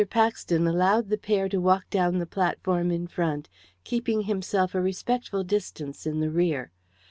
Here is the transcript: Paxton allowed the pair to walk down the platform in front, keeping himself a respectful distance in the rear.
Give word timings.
Paxton 0.09 0.65
allowed 0.65 1.09
the 1.09 1.17
pair 1.19 1.47
to 1.47 1.61
walk 1.61 1.87
down 1.91 2.17
the 2.17 2.25
platform 2.25 2.89
in 2.89 3.05
front, 3.05 3.49
keeping 3.83 4.21
himself 4.23 4.73
a 4.73 4.81
respectful 4.81 5.43
distance 5.43 6.07
in 6.07 6.21
the 6.21 6.31
rear. 6.31 6.71